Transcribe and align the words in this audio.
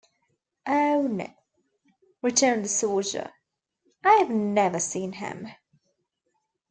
"Oh, 0.65 1.03
no;" 1.05 1.27
returned 2.23 2.65
the 2.65 2.69
soldier; 2.69 3.33
"I 4.03 4.15
have 4.15 4.31
never 4.31 4.79
seen 4.79 5.11
him. 5.11 5.49